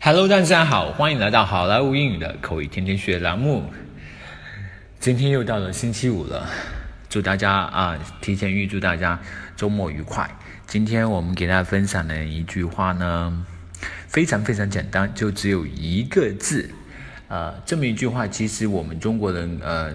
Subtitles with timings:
[0.00, 3.64] Hello，大家好，欢迎来到好莱坞英语的口语天天学栏目。
[5.00, 6.48] 今天又到了星期五了，
[7.10, 9.20] 祝大家啊，提前预祝大家
[9.56, 10.30] 周末愉快。
[10.68, 13.44] 今天我们给大家分享的一句话呢，
[14.06, 16.70] 非常非常简单，就只有一个字。
[17.26, 19.92] 呃，这么一句话，其实我们中国人呃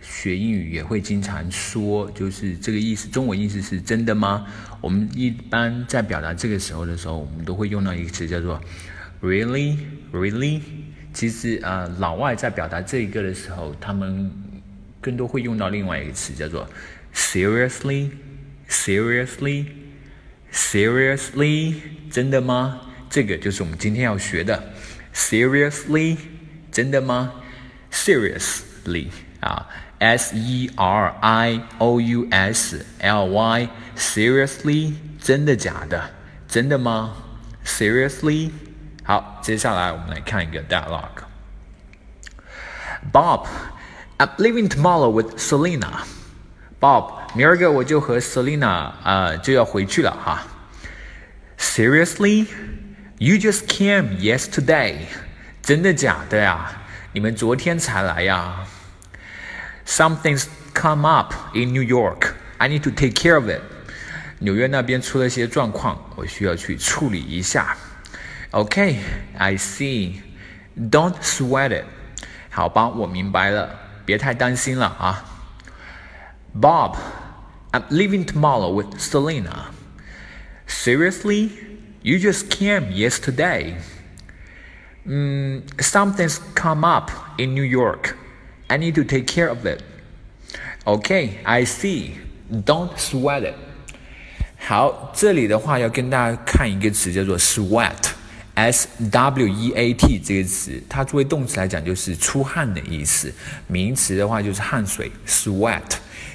[0.00, 3.08] 学英语也会经常说，就是这个意思。
[3.08, 4.46] 中文意思是真的吗？
[4.80, 8.60] 我们一般在表达这个时候的时候，我们都会用到一个词叫做。
[9.22, 9.78] Really,
[10.12, 10.60] really，
[11.14, 14.28] 其实啊，老外在表达这一个的时候，他们
[15.00, 16.68] 更多会用到另外一个词，叫做
[17.14, 18.10] seriously,
[18.68, 19.66] seriously,
[20.52, 21.74] seriously，
[22.10, 22.80] 真的吗？
[23.08, 24.60] 这个就是我们今天要学的
[25.14, 26.16] seriously，
[26.72, 27.32] 真的吗
[27.92, 29.06] ？Seriously
[29.38, 29.68] 啊
[30.00, 36.10] ，S E R I O U S L Y，seriously，真的假的？
[36.48, 37.14] 真的吗
[37.64, 38.50] ？Seriously。
[39.03, 43.47] 好，接下来我们来看一个 dialogue。Bob,
[44.17, 46.03] I'm leaving tomorrow with Selena.
[46.79, 50.43] Bob，明儿个我就和 Selena 呃就要回去了哈。
[51.57, 52.47] Seriously?
[53.19, 54.95] You just came yesterday.
[55.61, 56.81] 真的假的呀？
[57.13, 58.65] 你们昨天才来呀？
[59.85, 62.33] Something's come up in New York.
[62.57, 63.61] I need to take care of it.
[64.39, 67.75] 纽约那边出了些状况，我需要去处理一下。
[68.51, 68.99] Okay,
[69.37, 70.21] I see.
[70.75, 71.85] Don't sweat it.
[72.49, 73.69] 好吧，我明白了，
[74.05, 75.25] 别太担心了啊。
[76.59, 76.97] Bob,
[77.71, 79.71] I'm leaving tomorrow with Selena.
[80.67, 81.49] Seriously?
[82.01, 83.75] You just came yesterday.
[85.05, 88.15] Mm, something's come up in New York.
[88.67, 89.83] I need to take care of it.
[90.85, 92.13] Okay, I see.
[92.49, 93.55] Don't sweat it.
[94.57, 98.10] 好，这里的话要跟大家看一个词，叫做 sweat。
[98.54, 103.32] S W E A T 这个词，它作为动词来讲就是出汗的意思，
[103.66, 105.80] 名词的话就是汗水，sweat。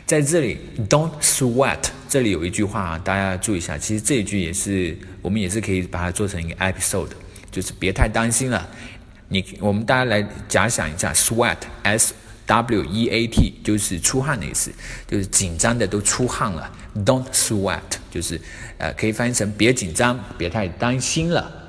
[0.06, 0.58] 在这里
[0.90, 1.78] ，don't sweat，
[2.10, 7.10] 这里有一句话，啊大家注意一下，其实这一句也是我们也是可以把它做成一个 episode，
[7.52, 8.68] 就是别太担心了。
[9.28, 12.14] 你我们大家来假想一下，sweat，S
[12.46, 14.72] W E A T 就是出汗的意思，
[15.06, 16.72] 就是紧张的都出汗了。
[17.06, 18.42] Don't sweat 就是
[18.80, 21.67] 呃可以翻译成别紧张，别太担心了。